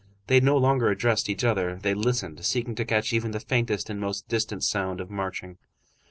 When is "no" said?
0.39-0.57